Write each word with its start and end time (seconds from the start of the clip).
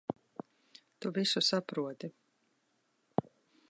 Tu 0.99 1.11
visu 1.19 1.45
saproti. 1.51 2.13